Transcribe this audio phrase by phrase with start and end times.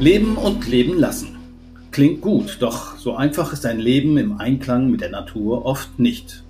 [0.00, 1.36] Leben und leben lassen.
[1.90, 6.42] Klingt gut, doch so einfach ist ein Leben im Einklang mit der Natur oft nicht.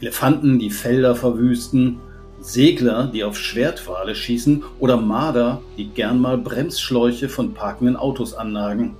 [0.00, 1.98] Elefanten, die Felder verwüsten,
[2.40, 8.96] Segler, die auf Schwertwale schießen oder Marder, die gern mal Bremsschläuche von parkenden Autos annagen.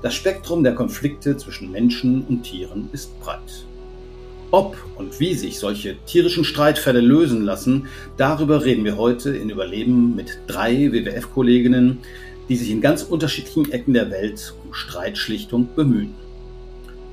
[0.00, 3.67] Das Spektrum der Konflikte zwischen Menschen und Tieren ist breit.
[4.50, 7.86] Ob und wie sich solche tierischen Streitfälle lösen lassen,
[8.16, 11.98] darüber reden wir heute in Überleben mit drei WWF-Kolleginnen,
[12.48, 16.14] die sich in ganz unterschiedlichen Ecken der Welt um Streitschlichtung bemühen.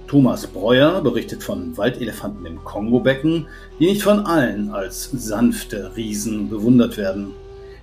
[0.07, 3.47] Thomas Breuer berichtet von Waldelefanten im Kongo-Becken,
[3.79, 7.31] die nicht von allen als sanfte Riesen bewundert werden.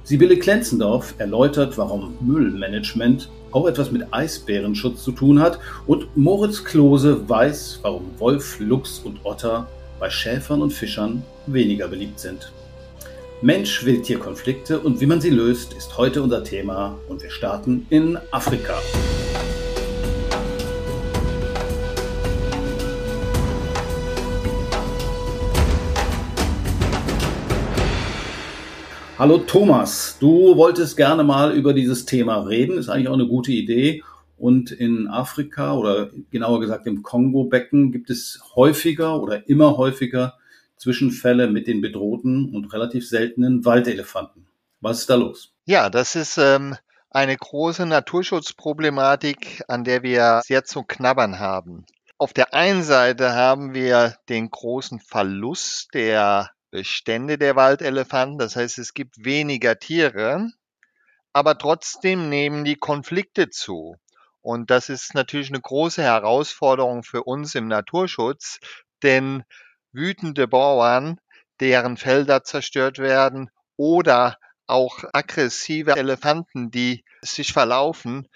[0.05, 7.29] Sibylle Klenzendorf erläutert, warum Müllmanagement auch etwas mit Eisbärenschutz zu tun hat und Moritz Klose
[7.29, 9.69] weiß, warum Wolf, Luchs und Otter
[10.01, 12.51] bei Schäfern und Fischern weniger beliebt sind.
[13.43, 18.75] Mensch-Wildtier-Konflikte und wie man sie löst, ist heute unser Thema und wir starten in Afrika.
[29.23, 33.53] Hallo Thomas, du wolltest gerne mal über dieses Thema reden, ist eigentlich auch eine gute
[33.53, 34.03] Idee.
[34.37, 40.39] Und in Afrika oder genauer gesagt im Kongo-Becken gibt es häufiger oder immer häufiger
[40.77, 44.49] Zwischenfälle mit den bedrohten und relativ seltenen Waldelefanten.
[44.81, 45.53] Was ist da los?
[45.67, 46.75] Ja, das ist ähm,
[47.09, 51.85] eine große Naturschutzproblematik, an der wir sehr zu knabbern haben.
[52.19, 58.39] Auf der einen Seite haben wir den großen Verlust der Bestände der Waldelefanten.
[58.39, 60.51] Das heißt, es gibt weniger Tiere,
[61.33, 63.97] aber trotzdem nehmen die Konflikte zu.
[64.41, 68.59] Und das ist natürlich eine große Herausforderung für uns im Naturschutz,
[69.03, 69.45] denn
[69.93, 71.21] wütende Bauern,
[71.61, 78.27] deren Felder zerstört werden oder auch aggressive Elefanten, die sich verlaufen,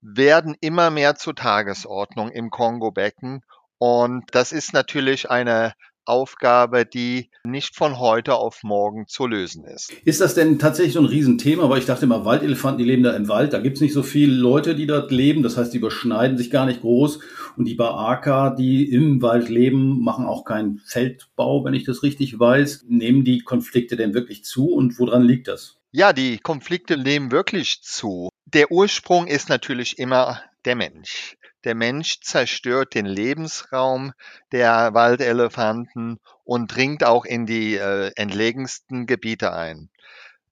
[0.00, 3.42] werden immer mehr zur Tagesordnung im Kongo-Becken.
[3.78, 5.74] Und das ist natürlich eine
[6.10, 9.92] Aufgabe, die nicht von heute auf morgen zu lösen ist.
[10.04, 11.70] Ist das denn tatsächlich so ein Riesenthema?
[11.70, 13.52] Weil ich dachte immer, Waldelefanten, die leben da im Wald.
[13.52, 15.42] Da gibt es nicht so viele Leute, die dort leben.
[15.42, 17.20] Das heißt, die überschneiden sich gar nicht groß.
[17.56, 22.38] Und die Baaka, die im Wald leben, machen auch keinen Feldbau, wenn ich das richtig
[22.38, 22.84] weiß.
[22.88, 24.68] Nehmen die Konflikte denn wirklich zu?
[24.68, 25.78] Und woran liegt das?
[25.92, 28.28] Ja, die Konflikte nehmen wirklich zu.
[28.44, 31.36] Der Ursprung ist natürlich immer der Mensch.
[31.64, 34.12] Der Mensch zerstört den Lebensraum
[34.50, 39.90] der Waldelefanten und dringt auch in die äh, entlegensten Gebiete ein.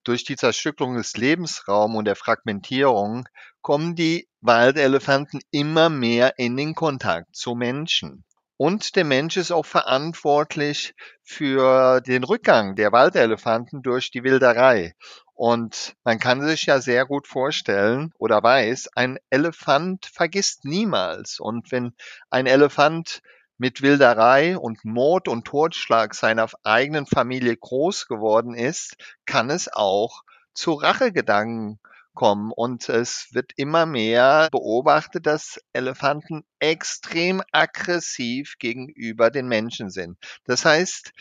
[0.04, 3.26] Durch die Zerstückelung des Lebensraums und der Fragmentierung
[3.62, 8.24] kommen die Waldelefanten immer mehr in den Kontakt zu Menschen.
[8.58, 14.94] Und der Mensch ist auch verantwortlich für den Rückgang der Waldelefanten durch die Wilderei.
[15.34, 21.38] Und man kann sich ja sehr gut vorstellen oder weiß, ein Elefant vergisst niemals.
[21.38, 21.94] Und wenn
[22.30, 23.22] ein Elefant
[23.58, 30.24] mit Wilderei und Mord und Totschlag seiner eigenen Familie groß geworden ist, kann es auch
[30.52, 31.78] zu Rachegedanken
[32.18, 32.50] kommen.
[32.50, 40.18] Und es wird immer mehr beobachtet, dass Elefanten extrem aggressiv gegenüber den Menschen sind.
[40.44, 41.12] Das heißt,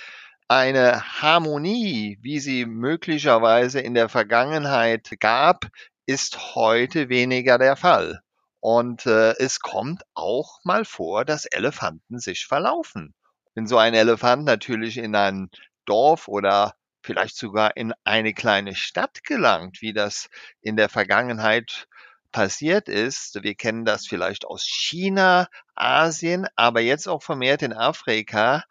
[0.48, 5.68] eine Harmonie, wie sie möglicherweise in der Vergangenheit gab,
[6.08, 8.22] ist heute weniger der Fall.
[8.60, 13.14] Und äh, es kommt auch mal vor, dass Elefanten sich verlaufen.
[13.54, 15.52] Wenn so ein Elefant natürlich in ein
[15.86, 16.74] Dorf oder
[17.08, 20.30] vielleicht sogar in eine kleine Stadt gelangt, wie das
[20.62, 21.88] in der Vergangenheit
[22.32, 23.42] passiert ist.
[23.42, 28.64] Wir kennen das vielleicht aus China, Asien, aber jetzt auch vermehrt in Afrika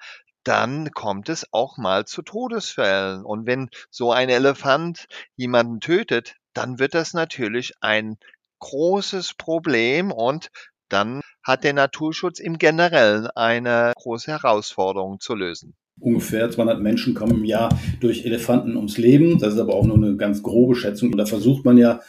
[0.46, 3.24] dann kommt es auch mal zu Todesfällen.
[3.24, 8.16] Und wenn so ein Elefant jemanden tötet, dann wird das natürlich ein
[8.60, 10.50] großes Problem und
[10.88, 15.74] dann hat der Naturschutz im Generellen eine große Herausforderung zu lösen.
[15.98, 19.38] Ungefähr 200 Menschen kommen im Jahr durch Elefanten ums Leben.
[19.38, 21.10] Das ist aber auch nur eine ganz grobe Schätzung.
[21.10, 22.00] Und da versucht man ja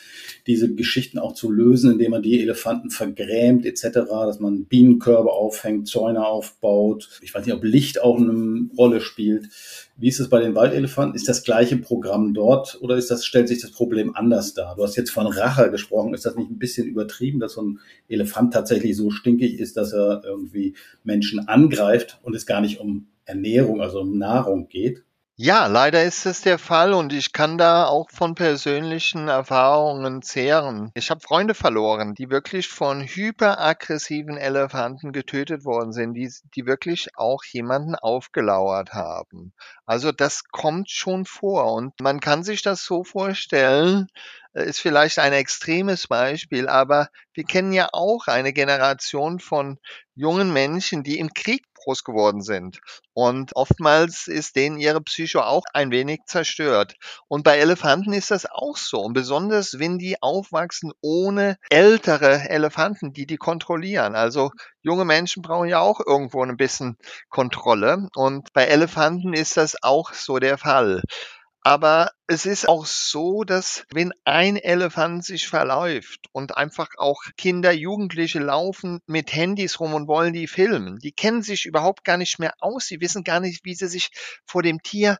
[0.45, 5.87] diese Geschichten auch zu lösen, indem man die Elefanten vergrämt etc., dass man Bienenkörbe aufhängt,
[5.87, 7.19] Zäune aufbaut.
[7.21, 9.49] Ich weiß nicht, ob Licht auch eine Rolle spielt.
[9.97, 11.15] Wie ist es bei den Waldelefanten?
[11.15, 14.75] Ist das gleiche Programm dort oder ist das, stellt sich das Problem anders dar?
[14.75, 16.13] Du hast jetzt von Rache gesprochen.
[16.13, 19.93] Ist das nicht ein bisschen übertrieben, dass so ein Elefant tatsächlich so stinkig ist, dass
[19.93, 25.03] er irgendwie Menschen angreift und es gar nicht um Ernährung, also um Nahrung geht?
[25.39, 30.89] Ja, leider ist es der Fall und ich kann da auch von persönlichen Erfahrungen zehren.
[30.95, 37.09] Ich habe Freunde verloren, die wirklich von hyperaggressiven Elefanten getötet worden sind, die, die wirklich
[37.17, 39.53] auch jemanden aufgelauert haben.
[39.85, 44.07] Also das kommt schon vor und man kann sich das so vorstellen,
[44.53, 49.77] ist vielleicht ein extremes Beispiel, aber wir kennen ja auch eine Generation von
[50.15, 52.79] jungen Menschen, die im Krieg groß geworden sind.
[53.13, 56.95] Und oftmals ist denen ihre Psycho auch ein wenig zerstört.
[57.27, 58.99] Und bei Elefanten ist das auch so.
[58.99, 64.15] Und besonders, wenn die aufwachsen ohne ältere Elefanten, die die kontrollieren.
[64.15, 64.51] Also
[64.81, 66.97] junge Menschen brauchen ja auch irgendwo ein bisschen
[67.29, 68.09] Kontrolle.
[68.15, 71.01] Und bei Elefanten ist das auch so der Fall.
[71.67, 77.73] Aber es ist auch so, dass wenn ein Elefant sich verläuft und einfach auch Kinder,
[77.73, 82.39] Jugendliche laufen mit Handys rum und wollen die filmen, die kennen sich überhaupt gar nicht
[82.39, 84.11] mehr aus, sie wissen gar nicht, wie sie sich
[84.45, 85.17] vor dem Tier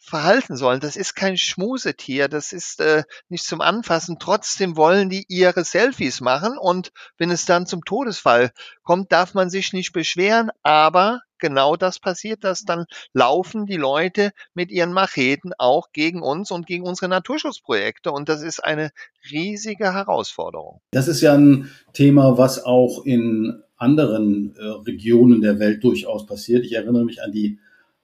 [0.00, 0.80] verhalten sollen.
[0.80, 4.18] Das ist kein Schmusetier, das ist äh, nicht zum Anfassen.
[4.18, 8.50] Trotzdem wollen die ihre Selfies machen und wenn es dann zum Todesfall
[8.82, 14.30] kommt, darf man sich nicht beschweren, aber genau das passiert, dass dann laufen die Leute
[14.54, 18.90] mit ihren Macheten auch gegen uns und gegen unsere Naturschutzprojekte und das ist eine
[19.30, 20.80] riesige Herausforderung.
[20.92, 26.64] Das ist ja ein Thema, was auch in anderen äh, Regionen der Welt durchaus passiert.
[26.64, 27.58] Ich erinnere mich an die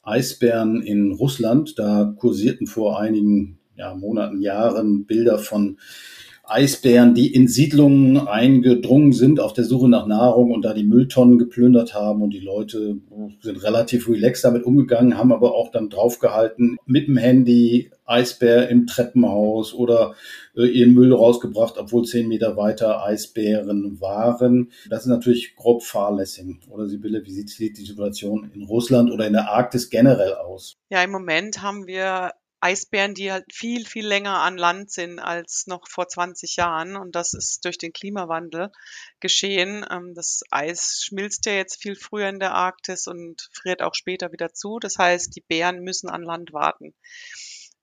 [0.07, 1.79] Eisbären in Russland.
[1.79, 5.79] Da kursierten vor einigen ja, Monaten, Jahren Bilder von
[6.49, 11.39] Eisbären, die in Siedlungen eingedrungen sind auf der Suche nach Nahrung und da die Mülltonnen
[11.39, 12.99] geplündert haben und die Leute
[13.41, 18.87] sind relativ relaxed damit umgegangen, haben aber auch dann draufgehalten mit dem Handy Eisbär im
[18.87, 20.15] Treppenhaus oder
[20.57, 24.71] äh, ihren Müll rausgebracht, obwohl zehn Meter weiter Eisbären waren.
[24.89, 26.47] Das ist natürlich grob fahrlässig.
[26.71, 30.77] Oder Sibylle, wie sieht die Situation in Russland oder in der Arktis generell aus?
[30.91, 32.31] Ja, im Moment haben wir
[32.67, 36.97] Eisbären, die halt viel, viel länger an Land sind als noch vor 20 Jahren.
[36.97, 38.73] Und das ist durch den Klimawandel
[39.21, 39.87] geschehen.
[39.89, 44.33] Ähm, das Eis schmilzt ja jetzt viel früher in der Arktis und friert auch später
[44.33, 44.81] wieder zu.
[44.81, 46.93] Das heißt, die Bären müssen an Land warten.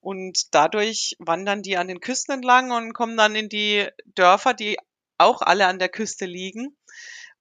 [0.01, 4.77] Und dadurch wandern die an den Küsten entlang und kommen dann in die Dörfer, die
[5.17, 6.75] auch alle an der Küste liegen.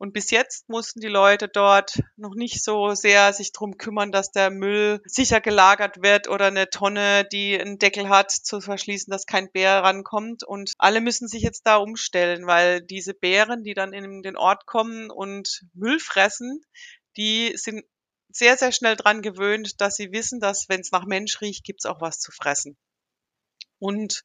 [0.03, 4.33] Und bis jetzt mussten die Leute dort noch nicht so sehr sich drum kümmern, dass
[4.33, 9.27] der Müll sicher gelagert wird oder eine Tonne, die einen Deckel hat, zu verschließen, dass
[9.27, 10.43] kein Bär rankommt.
[10.43, 14.67] Und alle müssen sich jetzt da umstellen, weil diese Bären, die dann in den Ort
[14.67, 16.63] kommen und Müll fressen,
[17.17, 17.85] die sind
[18.29, 21.87] sehr, sehr schnell dran gewöhnt, dass sie wissen, dass wenn es nach Mensch riecht, gibt's
[21.87, 22.77] auch was zu fressen.
[23.79, 24.25] Und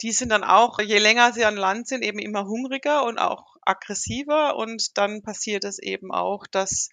[0.00, 3.56] die sind dann auch, je länger sie an Land sind, eben immer hungriger und auch
[3.62, 4.56] aggressiver.
[4.56, 6.88] Und dann passiert es eben auch, dass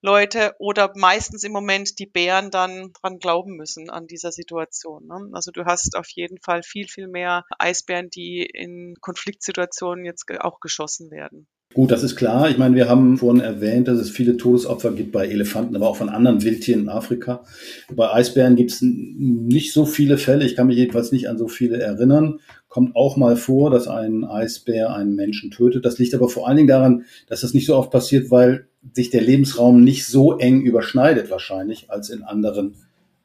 [0.00, 5.06] Leute oder meistens im Moment die Bären dann dran glauben müssen an dieser Situation.
[5.06, 5.30] Ne?
[5.32, 10.60] Also du hast auf jeden Fall viel, viel mehr Eisbären, die in Konfliktsituationen jetzt auch
[10.60, 11.48] geschossen werden.
[11.74, 12.50] Gut, das ist klar.
[12.50, 15.96] Ich meine, wir haben vorhin erwähnt, dass es viele Todesopfer gibt bei Elefanten, aber auch
[15.96, 17.44] von anderen Wildtieren in Afrika.
[17.90, 20.44] Bei Eisbären gibt es nicht so viele Fälle.
[20.44, 22.40] Ich kann mich jedenfalls nicht an so viele erinnern.
[22.68, 25.84] Kommt auch mal vor, dass ein Eisbär einen Menschen tötet.
[25.84, 29.10] Das liegt aber vor allen Dingen daran, dass das nicht so oft passiert, weil sich
[29.10, 32.76] der Lebensraum nicht so eng überschneidet wahrscheinlich als in anderen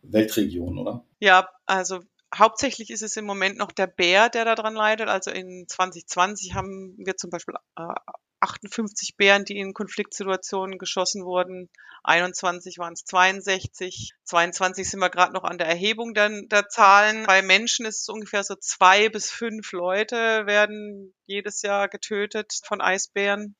[0.04, 1.04] Weltregionen, oder?
[1.20, 2.00] Ja, also
[2.34, 5.10] hauptsächlich ist es im Moment noch der Bär, der daran leidet.
[5.10, 7.84] Also in 2020 haben wir zum Beispiel äh,
[8.39, 11.69] 58 Bären, die in Konfliktsituationen geschossen wurden.
[12.04, 14.13] 21 waren es 62.
[14.24, 17.25] 22 sind wir gerade noch an der Erhebung der, der Zahlen.
[17.25, 22.81] Bei Menschen ist es ungefähr so zwei bis fünf Leute werden jedes Jahr getötet von
[22.81, 23.56] Eisbären.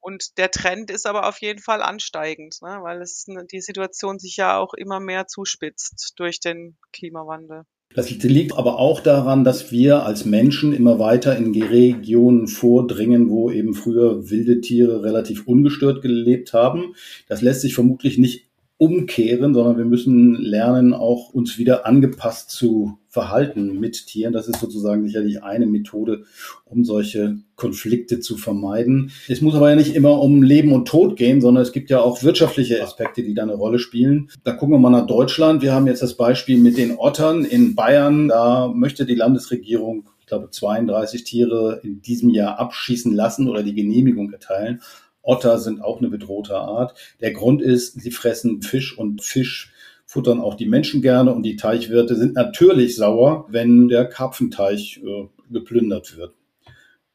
[0.00, 2.78] Und der Trend ist aber auf jeden Fall ansteigend, ne?
[2.82, 7.64] weil es die Situation sich ja auch immer mehr zuspitzt durch den Klimawandel.
[7.94, 13.30] Das liegt aber auch daran, dass wir als Menschen immer weiter in die Regionen vordringen,
[13.30, 16.94] wo eben früher wilde Tiere relativ ungestört gelebt haben.
[17.26, 18.45] Das lässt sich vermutlich nicht
[18.78, 24.34] umkehren, sondern wir müssen lernen, auch uns wieder angepasst zu verhalten mit Tieren.
[24.34, 26.24] Das ist sozusagen sicherlich eine Methode,
[26.66, 29.10] um solche Konflikte zu vermeiden.
[29.28, 32.00] Es muss aber ja nicht immer um Leben und Tod gehen, sondern es gibt ja
[32.00, 34.30] auch wirtschaftliche Aspekte, die da eine Rolle spielen.
[34.44, 35.62] Da gucken wir mal nach Deutschland.
[35.62, 38.28] Wir haben jetzt das Beispiel mit den Ottern in Bayern.
[38.28, 43.76] Da möchte die Landesregierung ich glaube, 32 Tiere in diesem Jahr abschießen lassen oder die
[43.76, 44.80] Genehmigung erteilen.
[45.26, 46.94] Otter sind auch eine bedrohte Art.
[47.20, 49.72] Der Grund ist, sie fressen Fisch und Fisch
[50.06, 55.26] futtern auch die Menschen gerne und die Teichwirte sind natürlich sauer, wenn der Karpfenteich äh,
[55.50, 56.34] geplündert wird.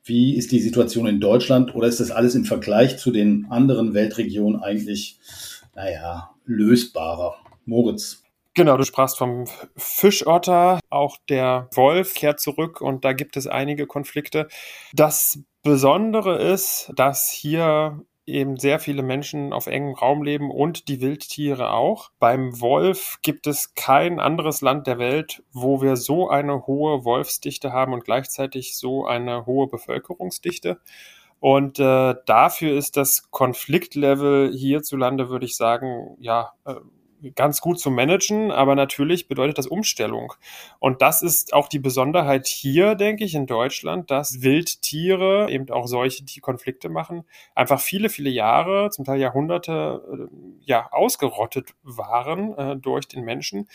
[0.03, 3.93] Wie ist die Situation in Deutschland oder ist das alles im Vergleich zu den anderen
[3.93, 5.19] Weltregionen eigentlich,
[5.73, 7.35] naja, lösbarer?
[7.65, 8.23] Moritz.
[8.53, 9.45] Genau, du sprachst vom
[9.77, 14.49] Fischotter, auch der Wolf kehrt zurück und da gibt es einige Konflikte.
[14.93, 21.01] Das Besondere ist, dass hier eben sehr viele Menschen auf engem Raum leben und die
[21.01, 22.11] Wildtiere auch.
[22.19, 27.73] Beim Wolf gibt es kein anderes Land der Welt, wo wir so eine hohe Wolfsdichte
[27.73, 30.79] haben und gleichzeitig so eine hohe Bevölkerungsdichte.
[31.39, 36.75] Und äh, dafür ist das Konfliktlevel hierzulande, würde ich sagen, ja, äh,
[37.35, 40.33] ganz gut zu managen, aber natürlich bedeutet das Umstellung.
[40.79, 45.87] Und das ist auch die Besonderheit hier, denke ich, in Deutschland, dass Wildtiere, eben auch
[45.87, 47.23] solche, die Konflikte machen,
[47.55, 50.35] einfach viele, viele Jahre, zum Teil Jahrhunderte, äh,
[50.65, 53.67] ja, ausgerottet waren äh, durch den Menschen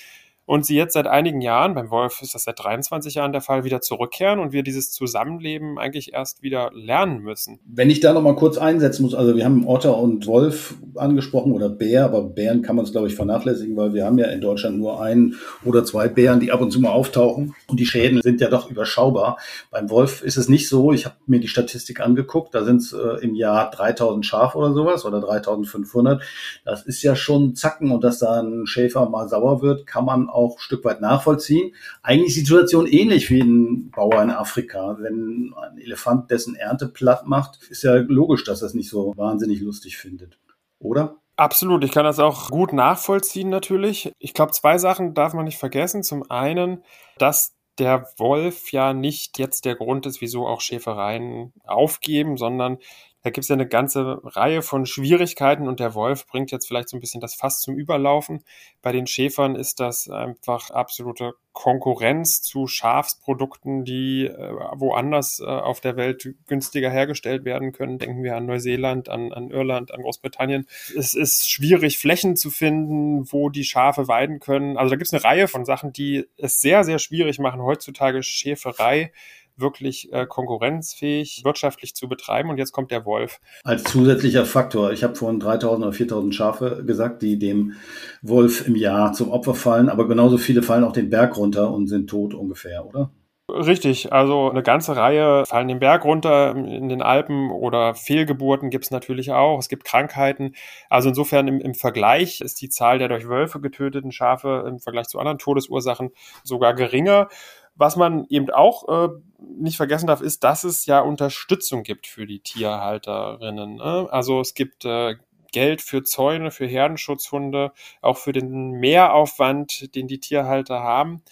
[0.47, 3.65] und sie jetzt seit einigen Jahren, beim Wolf ist das seit 23 Jahren der Fall,
[3.65, 7.59] wieder zurückkehren und wir dieses Zusammenleben eigentlich erst wieder lernen müssen.
[7.67, 11.69] Wenn ich da nochmal kurz einsetzen muss, also wir haben Otter und Wolf angesprochen oder
[11.69, 14.79] Bär, aber Bären kann man es, glaube ich, vernachlässigen, weil wir haben ja in Deutschland
[14.79, 15.35] nur ein
[15.65, 18.71] oder zwei Bären, die ab und zu mal auftauchen und die Schäden sind ja doch
[18.71, 19.39] überschaubar.
[19.73, 22.93] Beim Wolf ist es nicht so, ich habe mir die Statistik angeguckt, da sind es
[22.93, 26.23] äh, im Jahr 3000 Schafe oder sowas oder 3500.
[26.65, 30.29] Das ist ja schon Zacken und dass da ein Schäfer mal sauer wird, kann man
[30.37, 31.75] auch ein Stück weit nachvollziehen.
[32.03, 34.97] Eigentlich ist die Situation ähnlich wie ein Bauer in Afrika.
[35.01, 39.13] Wenn ein Elefant dessen Ernte platt macht, ist ja logisch, dass er es nicht so
[39.17, 40.39] wahnsinnig lustig findet.
[40.79, 41.17] Oder?
[41.37, 44.13] Absolut, ich kann das auch gut nachvollziehen natürlich.
[44.19, 46.03] Ich glaube, zwei Sachen darf man nicht vergessen.
[46.03, 46.83] Zum einen,
[47.19, 52.79] dass der Wolf ja nicht jetzt der Grund ist, wieso auch Schäfereien aufgeben, sondern
[53.27, 56.89] da gibt es ja eine ganze Reihe von Schwierigkeiten und der Wolf bringt jetzt vielleicht
[56.89, 58.45] so ein bisschen das Fass zum Überlaufen.
[58.83, 65.81] Bei den Schäfern ist das einfach absolute Konkurrenz zu Schafsprodukten, die äh, woanders äh, auf
[65.81, 67.99] der Welt günstiger hergestellt werden können.
[67.99, 70.69] Denken wir an Neuseeland, an, an Irland, an Großbritannien.
[70.97, 74.77] Es ist schwierig, Flächen zu finden, wo die Schafe weiden können.
[74.77, 78.23] Also da gibt es eine Reihe von Sachen, die es sehr, sehr schwierig machen, heutzutage
[78.23, 79.11] Schäferei
[79.57, 82.51] wirklich äh, konkurrenzfähig wirtschaftlich zu betreiben.
[82.51, 83.41] Und jetzt kommt der Wolf.
[83.65, 84.93] Als zusätzlicher Faktor.
[84.93, 87.75] Ich habe vorhin 3000 oder 4000 Schafe gesagt, die dem
[88.23, 89.89] Wolf im Jahr zum Opfer fallen.
[89.89, 93.11] Aber genauso viele fallen auch den Berg runter und sind tot ungefähr, oder?
[93.49, 98.87] Richtig, also eine ganze Reihe fallen den Berg runter in den Alpen oder Fehlgeburten gibt
[98.87, 99.61] es natürlich auch.
[99.61, 100.57] Es gibt Krankheiten.
[100.91, 105.07] Also insofern im, im, Vergleich ist die Zahl der durch Wölfe getöteten Schafe im Vergleich
[105.07, 106.11] zu anderen Todesursachen
[106.43, 107.29] sogar geringer.
[107.77, 112.27] Was man eben auch äh, nicht vergessen darf, ist, dass es ja Unterstützung gibt für
[112.27, 113.77] die Tierhalterinnen.
[113.77, 114.09] Ne?
[114.11, 115.17] Also es gibt äh,
[115.53, 121.23] Geld für Zäune, für Herdenschutzhunde, auch für den Mehraufwand, den die Tierhalter haben.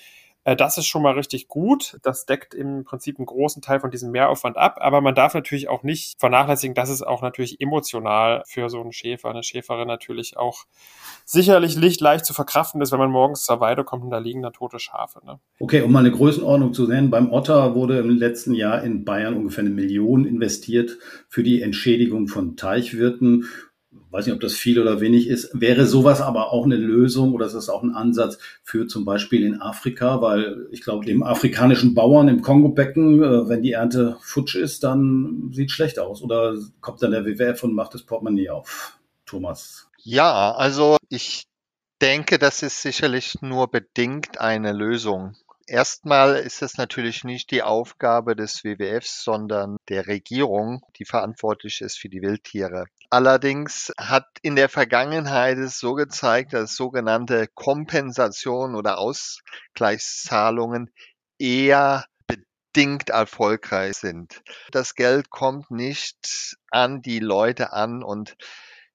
[0.44, 1.98] Äh, das ist schon mal richtig gut.
[2.02, 4.78] Das deckt im Prinzip einen großen Teil von diesem Mehraufwand ab.
[4.80, 8.92] Aber man darf natürlich auch nicht vernachlässigen, dass es auch natürlich emotional für so einen
[8.92, 10.64] Schäfer, eine Schäferin natürlich auch
[11.24, 14.42] sicherlich nicht leicht zu verkraften ist, wenn man morgens zur Weide kommt und da liegen
[14.42, 15.20] da tote Schafe.
[15.24, 15.40] Ne?
[15.58, 19.34] Okay, um mal eine Größenordnung zu nennen, beim Otter wurde im letzten Jahr in Bayern
[19.34, 20.98] ungefähr eine Million investiert
[21.28, 23.48] für die Entschädigung von Teichwirten
[24.10, 25.50] weiß nicht, ob das viel oder wenig ist.
[25.52, 29.44] Wäre sowas aber auch eine Lösung oder ist das auch ein Ansatz für zum Beispiel
[29.44, 30.22] in Afrika?
[30.22, 35.50] Weil ich glaube, dem afrikanischen Bauern im Kongo-Becken, äh, wenn die Ernte futsch ist, dann
[35.52, 36.22] sieht schlecht aus.
[36.22, 38.98] Oder kommt dann der WWF und macht das Portemonnaie auf?
[39.26, 39.88] Thomas.
[40.02, 41.44] Ja, also ich
[42.00, 45.34] denke, das ist sicherlich nur bedingt eine Lösung.
[45.66, 51.98] Erstmal ist es natürlich nicht die Aufgabe des WWFs, sondern der Regierung, die verantwortlich ist
[51.98, 52.84] für die Wildtiere.
[53.08, 60.90] Allerdings hat in der Vergangenheit es so gezeigt, dass sogenannte Kompensation oder Ausgleichszahlungen
[61.38, 64.42] eher bedingt erfolgreich sind.
[64.70, 68.36] Das Geld kommt nicht an die Leute an und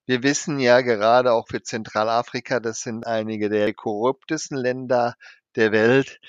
[0.06, 5.14] wir wissen ja gerade auch für Zentralafrika, das sind einige der korruptesten Länder
[5.56, 6.20] der Welt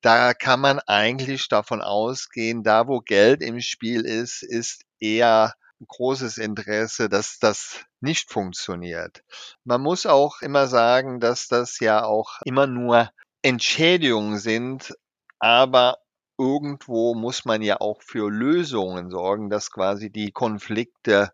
[0.00, 5.54] da kann man eigentlich davon ausgehen, da wo Geld im Spiel ist, ist eher
[5.86, 9.22] großes Interesse, dass das nicht funktioniert.
[9.64, 13.10] Man muss auch immer sagen, dass das ja auch immer nur
[13.42, 14.94] Entschädigungen sind,
[15.38, 15.98] aber
[16.38, 21.32] irgendwo muss man ja auch für Lösungen sorgen, dass quasi die Konflikte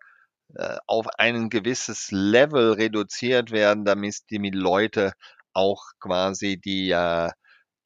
[0.54, 5.12] äh, auf ein gewisses Level reduziert werden, damit die Leute
[5.52, 7.30] auch quasi die äh,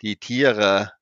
[0.02, 0.92] die Tiere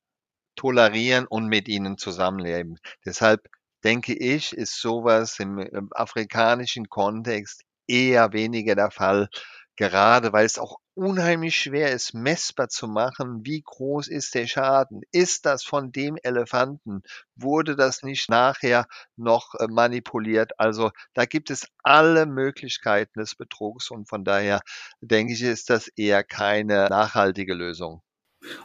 [0.56, 2.78] tolerieren und mit ihnen zusammenleben.
[3.04, 3.48] Deshalb
[3.84, 9.28] denke ich, ist sowas im, im afrikanischen Kontext eher weniger der Fall,
[9.76, 15.02] gerade weil es auch unheimlich schwer ist, messbar zu machen, wie groß ist der Schaden?
[15.12, 17.02] Ist das von dem Elefanten?
[17.34, 18.86] Wurde das nicht nachher
[19.16, 20.58] noch äh, manipuliert?
[20.58, 24.60] Also da gibt es alle Möglichkeiten des Betrugs und von daher
[25.02, 28.02] denke ich, ist das eher keine nachhaltige Lösung.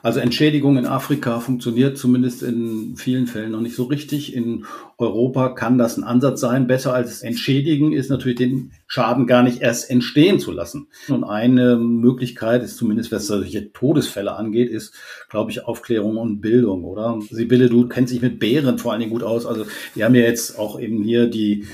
[0.03, 4.35] Also Entschädigung in Afrika funktioniert zumindest in vielen Fällen noch nicht so richtig.
[4.35, 4.65] In
[4.97, 6.67] Europa kann das ein Ansatz sein.
[6.67, 10.87] Besser als entschädigen ist natürlich den Schaden gar nicht erst entstehen zu lassen.
[11.07, 14.93] Und eine Möglichkeit ist zumindest, was solche Todesfälle angeht, ist,
[15.29, 17.19] glaube ich, Aufklärung und Bildung, oder?
[17.29, 19.45] Sibylle, du kennst dich mit Bären vor allen Dingen gut aus.
[19.45, 21.65] Also wir haben ja jetzt auch eben hier die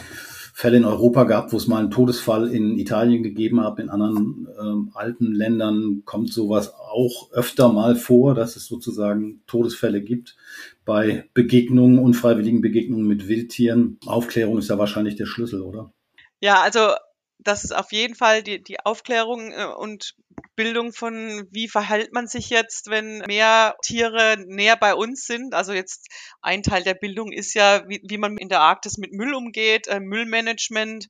[0.60, 3.78] Fälle in Europa gehabt, wo es mal einen Todesfall in Italien gegeben hat.
[3.78, 10.02] In anderen ähm, alten Ländern kommt sowas auch öfter mal vor, dass es sozusagen Todesfälle
[10.02, 10.36] gibt
[10.84, 14.00] bei Begegnungen, unfreiwilligen Begegnungen mit Wildtieren.
[14.08, 15.94] Aufklärung ist ja wahrscheinlich der Schlüssel, oder?
[16.42, 16.90] Ja, also
[17.40, 20.16] das ist auf jeden Fall die, die Aufklärung äh, und
[20.56, 25.54] Bildung von, wie verhält man sich jetzt, wenn mehr Tiere näher bei uns sind.
[25.54, 26.08] Also jetzt
[26.42, 29.88] ein Teil der Bildung ist ja, wie, wie man in der Arktis mit Müll umgeht,
[29.88, 31.08] äh, Müllmanagement,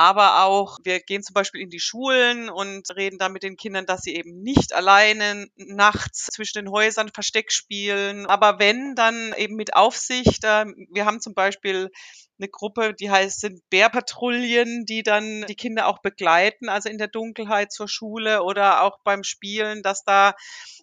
[0.00, 3.84] aber auch wir gehen zum Beispiel in die Schulen und reden da mit den Kindern,
[3.84, 8.24] dass sie eben nicht alleine nachts zwischen den Häusern Versteck spielen.
[8.24, 10.42] Aber wenn, dann eben mit Aufsicht.
[10.44, 11.90] Äh, wir haben zum Beispiel
[12.38, 17.08] eine Gruppe, die heißt, sind Bärpatrouillen, die dann die Kinder auch begleiten, also in der
[17.08, 20.34] Dunkelheit zur Schule oder auch beim Spielen, dass da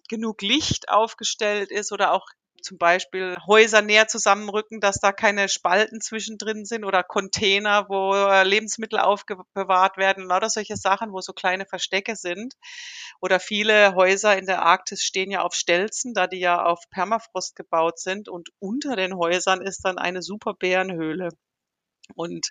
[0.08, 2.28] genug Licht aufgestellt ist oder auch
[2.62, 8.12] zum Beispiel Häuser näher zusammenrücken, dass da keine Spalten zwischendrin sind oder Container, wo
[8.44, 12.54] Lebensmittel aufbewahrt werden oder solche Sachen, wo so kleine Verstecke sind.
[13.20, 17.56] Oder viele Häuser in der Arktis stehen ja auf Stelzen, da die ja auf Permafrost
[17.56, 21.30] gebaut sind und unter den Häusern ist dann eine super Bärenhöhle.
[22.14, 22.50] Und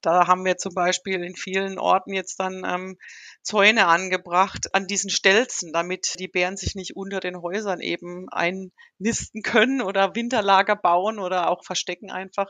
[0.00, 2.98] da haben wir zum Beispiel in vielen Orten jetzt dann ähm,
[3.42, 9.42] Zäune angebracht an diesen Stelzen, damit die Bären sich nicht unter den Häusern eben einnisten
[9.42, 12.48] können oder Winterlager bauen oder auch verstecken einfach.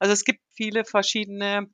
[0.00, 1.68] Also es gibt viele verschiedene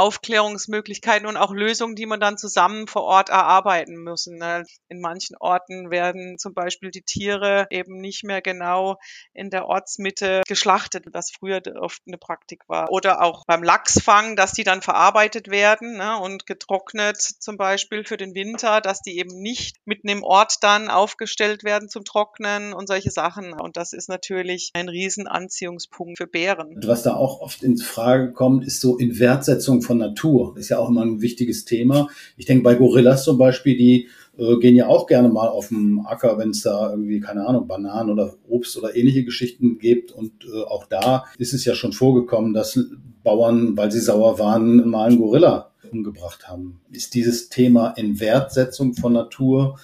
[0.00, 4.38] Aufklärungsmöglichkeiten und auch Lösungen, die man dann zusammen vor Ort erarbeiten müssen.
[4.38, 4.64] Ne?
[4.88, 8.96] In manchen Orten werden zum Beispiel die Tiere eben nicht mehr genau
[9.34, 12.90] in der Ortsmitte geschlachtet, was früher oft eine Praktik war.
[12.90, 18.16] Oder auch beim Lachsfang, dass die dann verarbeitet werden ne, und getrocknet zum Beispiel für
[18.16, 22.88] den Winter, dass die eben nicht mitten im Ort dann aufgestellt werden zum Trocknen und
[22.88, 23.52] solche Sachen.
[23.52, 26.80] Und das ist natürlich ein Riesenanziehungspunkt für Bären.
[26.86, 30.56] Was da auch oft in Frage kommt, ist so Inwertsetzung von Natur.
[30.56, 32.08] Ist ja auch immer ein wichtiges Thema.
[32.36, 36.06] Ich denke bei Gorillas zum Beispiel, die äh, gehen ja auch gerne mal auf dem
[36.06, 40.12] Acker, wenn es da irgendwie, keine Ahnung, Bananen oder Obst oder ähnliche Geschichten gibt.
[40.12, 42.78] Und äh, auch da ist es ja schon vorgekommen, dass
[43.22, 46.80] Bauern, weil sie sauer waren, mal einen Gorilla umgebracht haben.
[46.90, 49.78] Ist dieses Thema Inwertsetzung von Natur,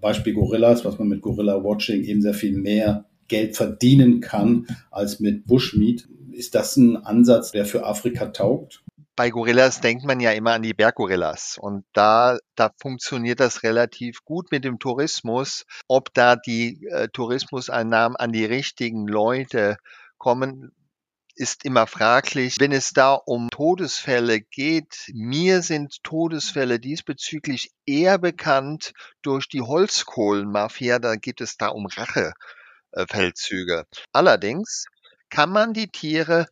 [0.00, 5.20] Beispiel Gorillas, was man mit Gorilla Watching eben sehr viel mehr Geld verdienen kann als
[5.20, 6.08] mit Bushmeat.
[6.32, 8.82] Ist das ein Ansatz, der für Afrika taugt?
[9.18, 14.24] Bei Gorillas denkt man ja immer an die Berggorillas und da, da funktioniert das relativ
[14.24, 15.66] gut mit dem Tourismus.
[15.88, 19.76] Ob da die äh, Tourismuseinnahmen an die richtigen Leute
[20.18, 20.70] kommen,
[21.34, 22.58] ist immer fraglich.
[22.60, 31.00] Wenn es da um Todesfälle geht, mir sind Todesfälle diesbezüglich eher bekannt durch die Holzkohlenmafia.
[31.00, 33.84] Da geht es da um Rachefeldzüge.
[34.12, 34.84] Allerdings
[35.28, 36.46] kann man die Tiere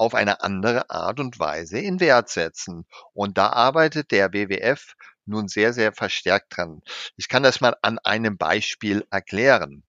[0.00, 2.86] auf eine andere Art und Weise in Wert setzen.
[3.12, 4.94] Und da arbeitet der WWF
[5.26, 6.80] nun sehr, sehr verstärkt dran.
[7.16, 9.84] Ich kann das mal an einem Beispiel erklären.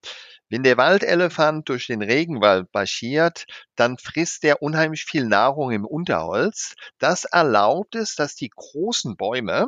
[0.50, 3.46] Wenn der Waldelefant durch den Regenwald marschiert,
[3.78, 6.76] dann frisst er unheimlich viel Nahrung im Unterholz.
[7.00, 9.68] Das erlaubt es, dass die großen Bäume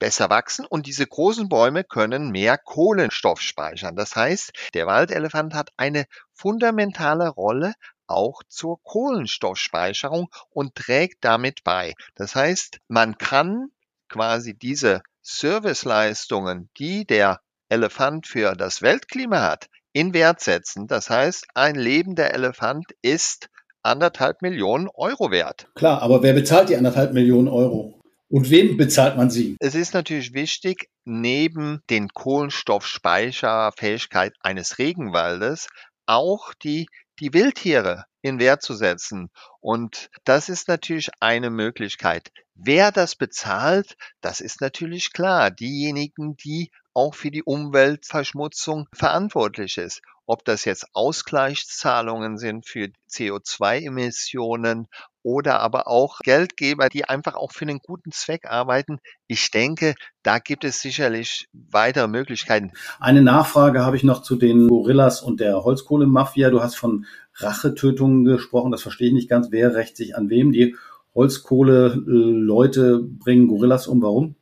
[0.00, 3.94] besser wachsen und diese großen Bäume können mehr Kohlenstoff speichern.
[3.94, 7.74] Das heißt, der Waldelefant hat eine fundamentale Rolle
[8.08, 11.94] auch zur Kohlenstoffspeicherung und trägt damit bei.
[12.14, 13.68] Das heißt, man kann
[14.08, 20.86] quasi diese Serviceleistungen, die der Elefant für das Weltklima hat, in Wert setzen.
[20.86, 23.48] Das heißt, ein lebender Elefant ist
[23.82, 25.68] anderthalb Millionen Euro wert.
[25.74, 27.98] Klar, aber wer bezahlt die anderthalb Millionen Euro?
[28.30, 29.56] Und wem bezahlt man sie?
[29.58, 35.68] Es ist natürlich wichtig, neben den Kohlenstoffspeicherfähigkeit eines Regenwaldes
[36.04, 36.88] auch die
[37.20, 39.30] die Wildtiere in Wert zu setzen.
[39.60, 42.30] Und das ist natürlich eine Möglichkeit.
[42.54, 45.50] Wer das bezahlt, das ist natürlich klar.
[45.50, 50.02] Diejenigen, die auch für die Umweltverschmutzung verantwortlich ist.
[50.26, 54.88] Ob das jetzt Ausgleichszahlungen sind für CO2-Emissionen
[55.28, 58.98] oder aber auch Geldgeber, die einfach auch für einen guten Zweck arbeiten.
[59.26, 62.72] Ich denke, da gibt es sicherlich weitere Möglichkeiten.
[62.98, 66.48] Eine Nachfrage habe ich noch zu den Gorillas und der Holzkohlemafia.
[66.48, 68.72] Du hast von Rachetötungen gesprochen.
[68.72, 69.48] Das verstehe ich nicht ganz.
[69.50, 70.50] Wer rächt sich an wem?
[70.50, 70.76] Die
[71.14, 74.00] Holzkohle-Leute bringen Gorillas um.
[74.00, 74.34] Warum?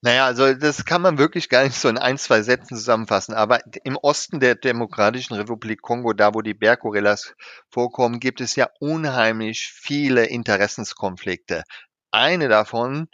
[0.00, 3.34] Naja, also das kann man wirklich gar nicht so in ein, zwei Sätzen zusammenfassen.
[3.34, 7.34] Aber im Osten der Demokratischen Republik Kongo, da wo die Berggorillas
[7.70, 11.64] vorkommen, gibt es ja unheimlich viele Interessenskonflikte.
[12.12, 13.08] Eine davon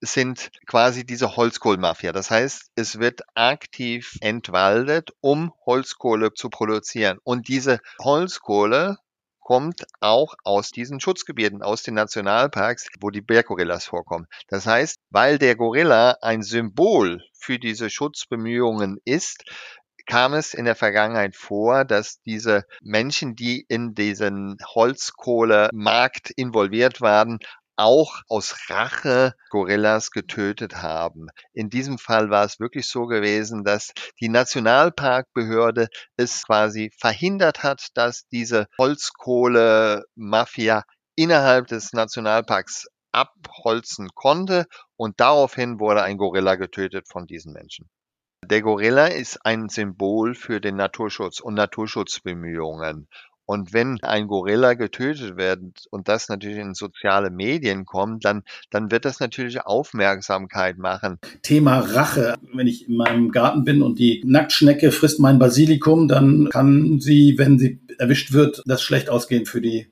[0.00, 2.12] sind quasi diese Holzkohlmafia.
[2.12, 7.18] Das heißt, es wird aktiv entwaldet, um Holzkohle zu produzieren.
[7.24, 8.98] Und diese Holzkohle
[9.44, 14.26] kommt auch aus diesen Schutzgebieten, aus den Nationalparks, wo die Berggorillas vorkommen.
[14.48, 19.44] Das heißt, weil der Gorilla ein Symbol für diese Schutzbemühungen ist,
[20.06, 27.38] kam es in der Vergangenheit vor, dass diese Menschen, die in diesen Holzkohlemarkt involviert waren,
[27.76, 31.28] auch aus Rache Gorillas getötet haben.
[31.52, 37.88] In diesem Fall war es wirklich so gewesen, dass die Nationalparkbehörde es quasi verhindert hat,
[37.94, 40.84] dass diese Holzkohle-Mafia
[41.16, 47.88] innerhalb des Nationalparks abholzen konnte und daraufhin wurde ein Gorilla getötet von diesen Menschen.
[48.44, 53.08] Der Gorilla ist ein Symbol für den Naturschutz und Naturschutzbemühungen.
[53.46, 58.90] Und wenn ein Gorilla getötet wird und das natürlich in soziale Medien kommt, dann, dann
[58.90, 61.18] wird das natürlich Aufmerksamkeit machen.
[61.42, 62.36] Thema Rache.
[62.52, 67.34] Wenn ich in meinem Garten bin und die Nacktschnecke frisst mein Basilikum, dann kann sie,
[67.36, 69.88] wenn sie erwischt wird, das schlecht ausgehen für die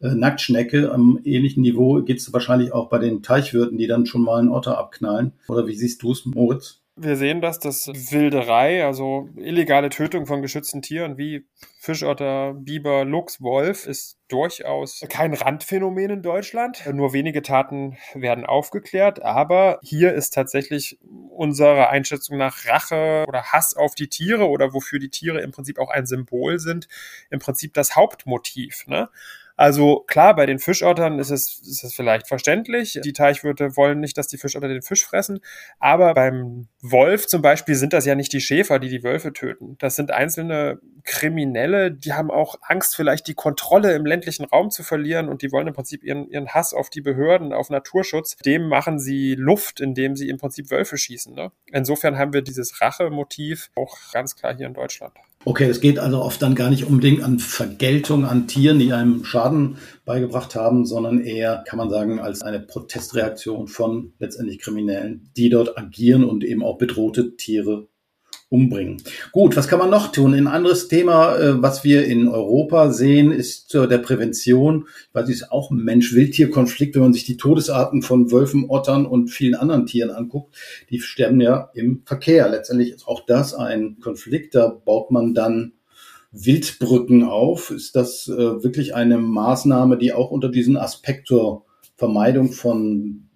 [0.00, 0.92] äh, Nacktschnecke.
[0.92, 4.50] Am ähnlichen Niveau geht es wahrscheinlich auch bei den Teichwirten, die dann schon mal einen
[4.50, 5.32] Otter abknallen.
[5.48, 6.80] Oder wie siehst du es, Moritz?
[7.00, 11.46] Wir sehen das, dass Wilderei, also illegale Tötung von geschützten Tieren wie
[11.78, 16.82] Fischotter, Biber, Luchs, Wolf, ist durchaus kein Randphänomen in Deutschland.
[16.92, 20.98] Nur wenige Taten werden aufgeklärt, aber hier ist tatsächlich
[21.30, 25.78] unserer Einschätzung nach Rache oder Hass auf die Tiere oder wofür die Tiere im Prinzip
[25.78, 26.88] auch ein Symbol sind,
[27.30, 28.88] im Prinzip das Hauptmotiv.
[28.88, 29.08] Ne?
[29.58, 33.00] Also klar, bei den Fischottern ist es, ist es vielleicht verständlich.
[33.02, 35.40] Die Teichwirte wollen nicht, dass die Fischotter den Fisch fressen.
[35.80, 39.76] Aber beim Wolf zum Beispiel sind das ja nicht die Schäfer, die die Wölfe töten.
[39.80, 44.84] Das sind einzelne Kriminelle, die haben auch Angst, vielleicht die Kontrolle im ländlichen Raum zu
[44.84, 48.36] verlieren und die wollen im Prinzip ihren, ihren Hass auf die Behörden, auf Naturschutz.
[48.36, 51.34] Dem machen sie Luft, indem sie im Prinzip Wölfe schießen.
[51.34, 51.50] Ne?
[51.72, 55.14] Insofern haben wir dieses Rachemotiv auch ganz klar hier in Deutschland.
[55.44, 59.24] Okay, es geht also oft dann gar nicht unbedingt an Vergeltung an Tieren, die einem
[59.24, 65.48] Schaden beigebracht haben, sondern eher, kann man sagen, als eine Protestreaktion von letztendlich Kriminellen, die
[65.48, 67.88] dort agieren und eben auch bedrohte Tiere
[68.50, 69.02] umbringen.
[69.32, 70.32] Gut, was kann man noch tun?
[70.32, 74.86] Ein anderes Thema, äh, was wir in Europa sehen, ist äh, der Prävention.
[75.12, 79.28] Weiß, es ist auch ein Mensch-Wildtier-Konflikt, wenn man sich die Todesarten von Wölfen, Ottern und
[79.28, 80.56] vielen anderen Tieren anguckt.
[80.88, 82.48] Die sterben ja im Verkehr.
[82.48, 84.54] Letztendlich ist auch das ein Konflikt.
[84.54, 85.74] Da baut man dann
[86.32, 87.70] Wildbrücken auf.
[87.70, 93.28] Ist das äh, wirklich eine Maßnahme, die auch unter diesen Aspekt zur Vermeidung von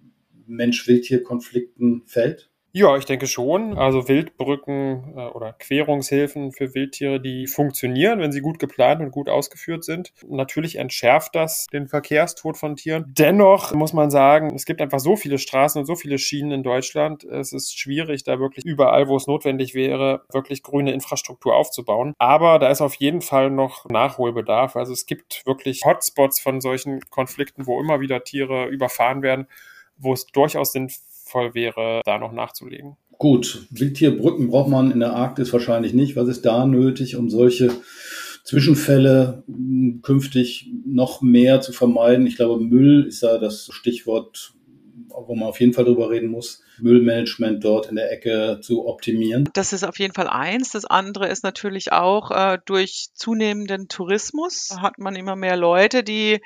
[0.47, 2.49] Mensch-Wildtier-Konflikten fällt?
[2.75, 3.77] Ja, ich denke schon.
[3.77, 9.29] Also Wildbrücken äh, oder Querungshilfen für Wildtiere, die funktionieren, wenn sie gut geplant und gut
[9.29, 10.11] ausgeführt sind.
[10.27, 13.05] Natürlich entschärft das den Verkehrstod von Tieren.
[13.15, 16.63] Dennoch muss man sagen, es gibt einfach so viele Straßen und so viele Schienen in
[16.63, 17.23] Deutschland.
[17.25, 22.15] Es ist schwierig, da wirklich überall, wo es notwendig wäre, wirklich grüne Infrastruktur aufzubauen.
[22.17, 24.75] Aber da ist auf jeden Fall noch Nachholbedarf.
[24.75, 29.45] Also es gibt wirklich Hotspots von solchen Konflikten, wo immer wieder Tiere überfahren werden,
[29.95, 32.95] wo es durchaus sinnvoll sinnvoll wäre, da noch nachzulegen.
[33.17, 36.15] Gut, Wildtierbrücken braucht man in der Arktis wahrscheinlich nicht.
[36.15, 37.71] Was ist da nötig, um solche
[38.43, 42.27] Zwischenfälle hm, künftig noch mehr zu vermeiden?
[42.27, 44.53] Ich glaube, Müll ist da das Stichwort,
[45.13, 46.63] wo man auf jeden Fall drüber reden muss.
[46.79, 49.49] Müllmanagement dort in der Ecke zu optimieren?
[49.53, 50.71] Das ist auf jeden Fall eins.
[50.71, 56.41] Das andere ist natürlich auch äh, durch zunehmenden Tourismus hat man immer mehr Leute, die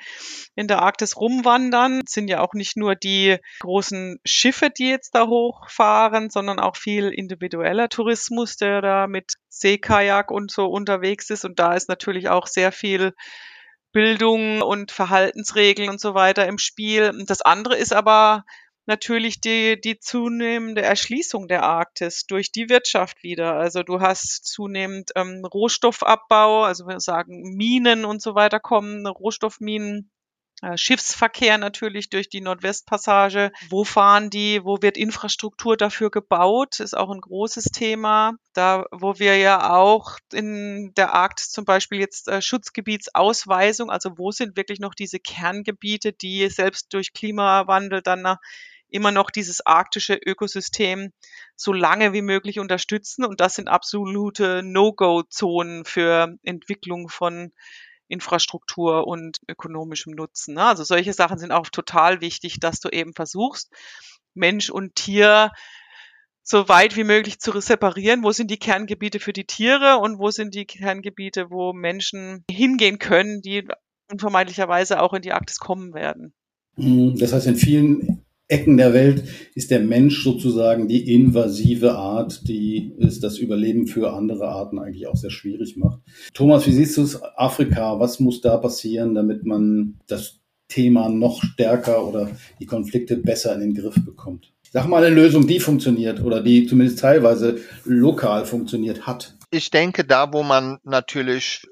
[0.54, 2.02] in der Arktis rumwandern.
[2.06, 6.76] Es sind ja auch nicht nur die großen Schiffe, die jetzt da hochfahren, sondern auch
[6.76, 11.44] viel individueller Tourismus, der da mit Seekajak und so unterwegs ist.
[11.44, 13.14] Und da ist natürlich auch sehr viel
[13.92, 17.24] Bildung und Verhaltensregeln und so weiter im Spiel.
[17.26, 18.44] Das andere ist aber
[18.86, 23.54] natürlich die, die zunehmende Erschließung der Arktis durch die Wirtschaft wieder.
[23.54, 30.10] Also du hast zunehmend ähm, Rohstoffabbau, also wir sagen Minen und so weiter kommen, Rohstoffminen.
[30.60, 33.52] Äh, Schiffsverkehr natürlich durch die Nordwestpassage.
[33.70, 34.64] Wo fahren die?
[34.64, 36.80] Wo wird Infrastruktur dafür gebaut?
[36.80, 38.34] Ist auch ein großes Thema.
[38.54, 44.32] Da, wo wir ja auch in der Arktis zum Beispiel jetzt äh, Schutzgebietsausweisung, also wo
[44.32, 48.36] sind wirklich noch diese Kerngebiete, die selbst durch Klimawandel dann
[48.90, 51.12] immer noch dieses arktische Ökosystem
[51.56, 53.24] so lange wie möglich unterstützen.
[53.24, 57.52] Und das sind absolute No-Go-Zonen für Entwicklung von
[58.08, 60.54] Infrastruktur und ökonomischem Nutzen.
[60.54, 60.64] Ne?
[60.64, 63.70] Also solche Sachen sind auch total wichtig, dass du eben versuchst,
[64.34, 65.50] Mensch und Tier
[66.42, 70.30] so weit wie möglich zu separieren, wo sind die Kerngebiete für die Tiere und wo
[70.30, 73.68] sind die Kerngebiete, wo Menschen hingehen können, die
[74.10, 76.32] unvermeidlicherweise auch in die Arktis kommen werden.
[76.76, 82.48] Hm, das heißt, in vielen Ecken der Welt ist der Mensch sozusagen die invasive Art,
[82.48, 86.00] die es das Überleben für andere Arten eigentlich auch sehr schwierig macht.
[86.32, 87.22] Thomas, wie siehst du es?
[87.36, 93.54] Afrika, was muss da passieren, damit man das Thema noch stärker oder die Konflikte besser
[93.54, 94.52] in den Griff bekommt?
[94.70, 99.34] Sag mal eine Lösung, die funktioniert oder die zumindest teilweise lokal funktioniert hat.
[99.50, 101.66] Ich denke, da, wo man natürlich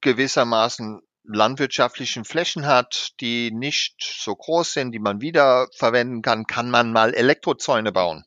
[0.00, 6.92] gewissermaßen landwirtschaftlichen Flächen hat, die nicht so groß sind, die man wiederverwenden kann, kann man
[6.92, 8.24] mal Elektrozäune bauen.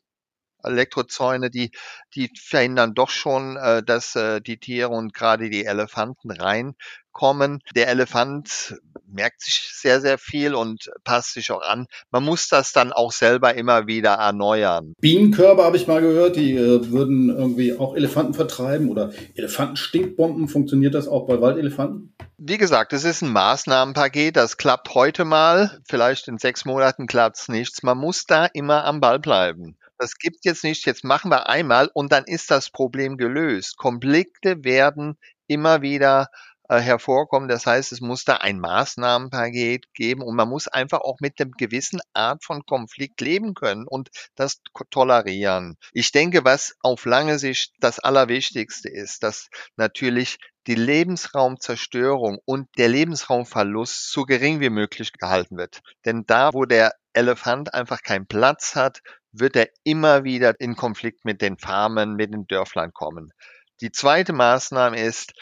[0.66, 1.70] Elektrozäune, die,
[2.14, 7.60] die verhindern doch schon, äh, dass äh, die Tiere und gerade die Elefanten reinkommen.
[7.74, 8.76] Der Elefant
[9.08, 11.86] merkt sich sehr, sehr viel und passt sich auch an.
[12.10, 14.94] Man muss das dann auch selber immer wieder erneuern.
[15.00, 20.48] Bienenkörbe habe ich mal gehört, die äh, würden irgendwie auch Elefanten vertreiben oder Elefantenstinkbomben.
[20.48, 22.14] Funktioniert das auch bei Waldelefanten?
[22.38, 27.38] Wie gesagt, es ist ein Maßnahmenpaket, das klappt heute mal, vielleicht in sechs Monaten klappt
[27.38, 27.82] es nichts.
[27.82, 29.76] Man muss da immer am Ball bleiben.
[29.98, 33.76] Das gibt jetzt nicht, jetzt machen wir einmal und dann ist das Problem gelöst.
[33.76, 36.28] Konflikte werden immer wieder
[36.68, 37.48] äh, hervorkommen.
[37.48, 41.52] Das heißt, es muss da ein Maßnahmenpaket geben und man muss einfach auch mit einem
[41.52, 45.76] gewissen Art von Konflikt leben können und das tolerieren.
[45.92, 52.88] Ich denke, was auf lange Sicht das Allerwichtigste ist, dass natürlich die Lebensraumzerstörung und der
[52.88, 55.80] Lebensraumverlust so gering wie möglich gehalten wird.
[56.04, 59.02] Denn da, wo der Elefant einfach keinen Platz hat,
[59.38, 63.32] wird er immer wieder in Konflikt mit den Farmen, mit den Dörflern kommen.
[63.80, 65.32] Die zweite Maßnahme ist,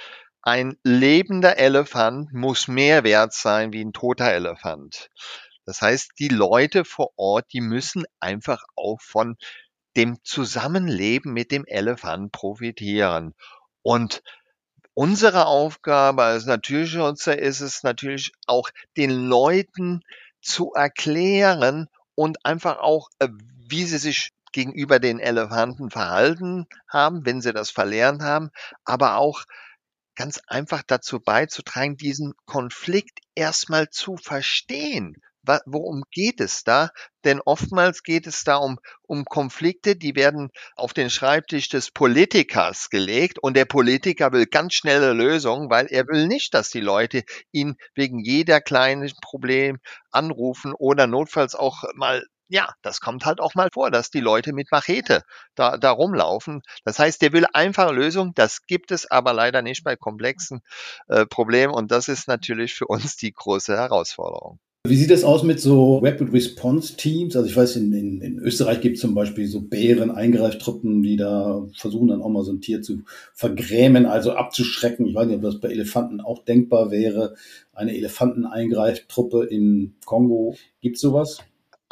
[0.42, 5.08] ein lebender Elefant muss mehr wert sein wie ein toter Elefant.
[5.64, 9.36] Das heißt, die Leute vor Ort, die müssen einfach auch von
[9.96, 13.34] dem Zusammenleben mit dem Elefant profitieren.
[13.82, 14.22] Und
[14.92, 20.02] unsere Aufgabe als Naturschützer ist es natürlich auch den Leuten
[20.42, 23.08] zu erklären und einfach auch,
[23.74, 28.50] wie sie sich gegenüber den Elefanten verhalten haben, wenn sie das verlernt haben,
[28.84, 29.42] aber auch
[30.14, 35.16] ganz einfach dazu beizutragen, diesen Konflikt erstmal zu verstehen.
[35.66, 36.90] Worum geht es da?
[37.24, 42.90] Denn oftmals geht es da um, um Konflikte, die werden auf den Schreibtisch des Politikers
[42.90, 47.24] gelegt und der Politiker will ganz schnelle Lösungen, weil er will nicht, dass die Leute
[47.50, 49.80] ihn wegen jeder kleinen Problem
[50.12, 52.24] anrufen oder notfalls auch mal
[52.54, 55.22] ja, das kommt halt auch mal vor, dass die Leute mit Machete
[55.56, 56.62] da, da rumlaufen.
[56.84, 58.30] Das heißt, der will einfache Lösungen.
[58.36, 60.60] Das gibt es aber leider nicht bei komplexen
[61.08, 61.74] äh, Problemen.
[61.74, 64.60] Und das ist natürlich für uns die große Herausforderung.
[64.86, 67.34] Wie sieht das aus mit so Rapid Response Teams?
[67.34, 71.66] Also ich weiß, in, in, in Österreich gibt es zum Beispiel so Bären-Eingreiftruppen, die da
[71.74, 73.00] versuchen dann auch mal so ein Tier zu
[73.32, 75.06] vergrämen, also abzuschrecken.
[75.06, 77.34] Ich weiß nicht, ob das bei Elefanten auch denkbar wäre.
[77.72, 80.54] Eine Elefanteneingreiftruppe in Kongo.
[80.80, 81.40] Gibt es sowas?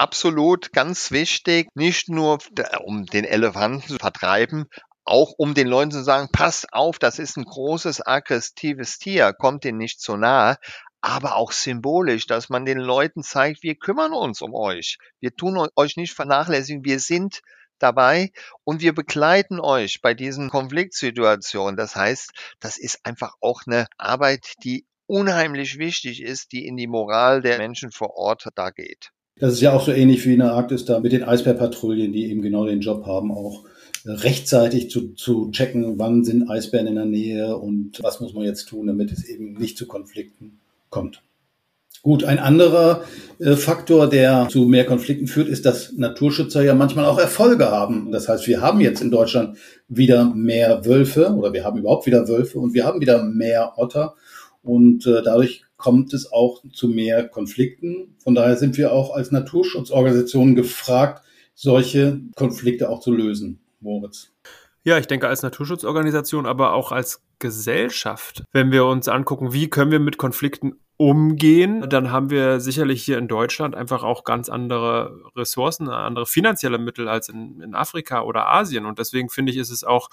[0.03, 2.39] Absolut ganz wichtig, nicht nur
[2.85, 4.67] um den Elefanten zu vertreiben,
[5.05, 9.65] auch um den Leuten zu sagen, passt auf, das ist ein großes, aggressives Tier, kommt
[9.65, 10.57] ihnen nicht zu nahe,
[11.01, 14.99] aber auch symbolisch, dass man den Leuten zeigt, wir kümmern uns um euch.
[15.21, 17.41] Wir tun euch nicht vernachlässigen, wir sind
[17.79, 18.33] dabei
[18.65, 21.77] und wir begleiten euch bei diesen Konfliktsituationen.
[21.77, 26.89] Das heißt, das ist einfach auch eine Arbeit, die unheimlich wichtig ist, die in die
[26.89, 29.13] Moral der Menschen vor Ort da geht.
[29.39, 32.31] Das ist ja auch so ähnlich wie in der Arktis da mit den Eisbärpatrouillen, die
[32.31, 33.65] eben genau den Job haben, auch
[34.05, 38.69] rechtzeitig zu, zu checken, wann sind Eisbären in der Nähe und was muss man jetzt
[38.69, 40.59] tun, damit es eben nicht zu Konflikten
[40.91, 41.23] kommt.
[42.03, 43.05] Gut, ein anderer
[43.39, 48.11] äh, Faktor, der zu mehr Konflikten führt, ist, dass Naturschützer ja manchmal auch Erfolge haben.
[48.11, 52.27] Das heißt, wir haben jetzt in Deutschland wieder mehr Wölfe oder wir haben überhaupt wieder
[52.27, 54.17] Wölfe und wir haben wieder mehr Otter
[54.65, 58.15] und äh, dadurch kommt es auch zu mehr Konflikten.
[58.23, 61.25] Von daher sind wir auch als Naturschutzorganisationen gefragt,
[61.57, 63.59] solche Konflikte auch zu lösen.
[63.81, 64.31] Moritz.
[64.85, 68.45] Ja, ich denke als Naturschutzorganisation, aber auch als Gesellschaft.
[68.53, 73.19] Wenn wir uns angucken, wie können wir mit Konflikten umgehen, dann haben wir sicherlich hier
[73.19, 78.47] in Deutschland einfach auch ganz andere Ressourcen, andere finanzielle Mittel als in, in Afrika oder
[78.49, 78.87] Asien.
[78.87, 80.11] Und deswegen finde ich, ist es auch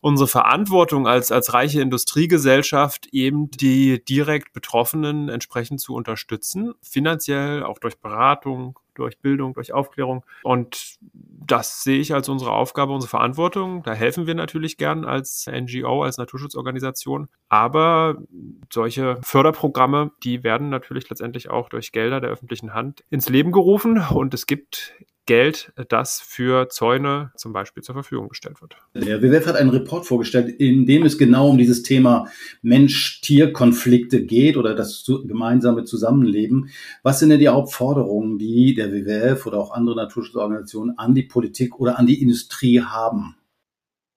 [0.00, 7.78] unsere Verantwortung als, als reiche Industriegesellschaft eben die direkt Betroffenen entsprechend zu unterstützen, finanziell, auch
[7.78, 10.24] durch Beratung, durch Bildung, durch Aufklärung.
[10.42, 13.82] Und das sehe ich als unsere Aufgabe, unsere Verantwortung.
[13.84, 17.28] Da helfen wir natürlich gern als NGO, als Naturschutzorganisation.
[17.48, 18.16] Aber
[18.70, 23.98] solche Förderprogramme, die werden natürlich letztendlich auch durch Gelder der öffentlichen Hand ins Leben gerufen.
[24.10, 24.94] Und es gibt
[25.28, 28.78] Geld, das für Zäune zum Beispiel zur Verfügung gestellt wird.
[28.94, 32.28] Der WWF hat einen Report vorgestellt, in dem es genau um dieses Thema
[32.62, 36.70] Mensch-Tier-Konflikte geht oder das gemeinsame Zusammenleben.
[37.02, 41.78] Was sind denn die Hauptforderungen, die der WWF oder auch andere Naturschutzorganisationen an die Politik
[41.78, 43.36] oder an die Industrie haben?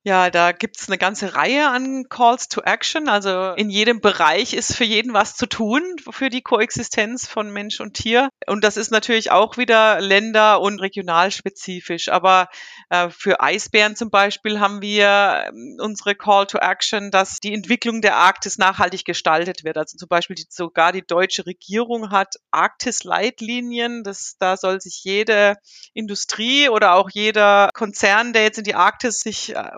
[0.04, 3.08] Ja, da gibt's eine ganze Reihe an Calls to Action.
[3.08, 7.80] Also in jedem Bereich ist für jeden was zu tun für die Koexistenz von Mensch
[7.80, 8.30] und Tier.
[8.48, 12.10] Und das ist natürlich auch wieder länder- und regionalspezifisch.
[12.10, 12.48] Aber
[12.90, 18.02] äh, für Eisbären zum Beispiel haben wir ähm, unsere Call to Action, dass die Entwicklung
[18.02, 19.78] der Arktis nachhaltig gestaltet wird.
[19.78, 24.04] Also zum Beispiel die, sogar die deutsche Regierung hat Arktis-Leitlinien.
[24.04, 25.58] Das, da soll sich jede
[25.94, 29.70] Industrie oder auch jeder Konzern, der jetzt in die Arktis sich äh,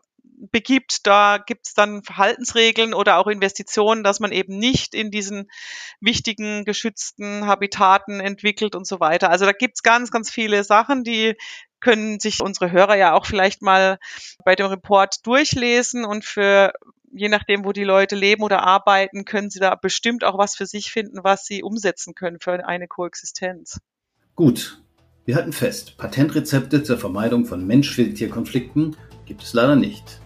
[0.53, 1.05] begibt.
[1.05, 5.51] Da gibt es dann Verhaltensregeln oder auch Investitionen, dass man eben nicht in diesen
[5.99, 9.29] wichtigen geschützten Habitaten entwickelt und so weiter.
[9.29, 11.35] Also da gibt es ganz, ganz viele Sachen, die
[11.81, 13.97] können sich unsere Hörer ja auch vielleicht mal
[14.45, 16.71] bei dem Report durchlesen und für
[17.11, 20.65] je nachdem, wo die Leute leben oder arbeiten, können sie da bestimmt auch was für
[20.65, 23.79] sich finden, was sie umsetzen können für eine Koexistenz.
[24.35, 24.79] Gut.
[25.25, 30.19] Wir halten fest, Patentrezepte zur Vermeidung von Mensch-Wildtier-Konflikten gibt es leider nicht.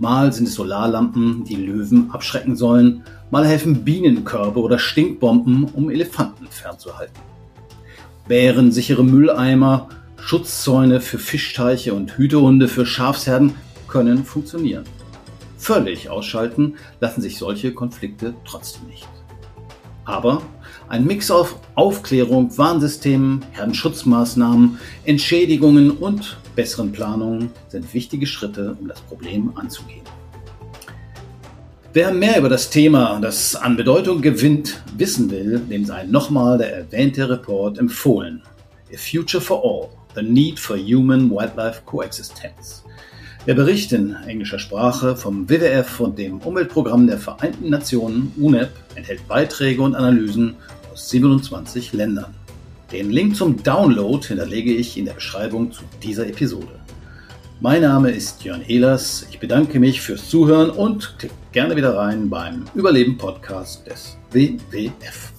[0.00, 6.46] Mal sind es Solarlampen, die Löwen abschrecken sollen, mal helfen Bienenkörbe oder Stinkbomben, um Elefanten
[6.46, 7.20] fernzuhalten.
[8.26, 13.52] Bärensichere Mülleimer, Schutzzäune für Fischteiche und Hütehunde für Schafsherden
[13.88, 14.84] können funktionieren.
[15.58, 19.06] Völlig ausschalten lassen sich solche Konflikte trotzdem nicht.
[20.06, 20.40] Aber
[20.90, 29.00] ein Mix aus Aufklärung, Warnsystemen, Herdenschutzmaßnahmen, Entschädigungen und besseren Planungen sind wichtige Schritte, um das
[29.02, 30.02] Problem anzugehen.
[31.92, 36.76] Wer mehr über das Thema, das an Bedeutung gewinnt, wissen will, dem sei nochmal der
[36.78, 38.42] erwähnte Report empfohlen.
[38.92, 42.82] A Future for All, The Need for Human-Wildlife Coexistence.
[43.46, 49.26] Der Bericht in englischer Sprache vom WWF und dem Umweltprogramm der Vereinten Nationen UNEP enthält
[49.28, 50.56] Beiträge und Analysen
[50.90, 52.34] aus 27 Ländern.
[52.92, 56.80] Den Link zum Download hinterlege ich in der Beschreibung zu dieser Episode.
[57.60, 59.26] Mein Name ist Jörn Ehlers.
[59.30, 65.29] Ich bedanke mich fürs Zuhören und klickt gerne wieder rein beim Überleben Podcast des WWF.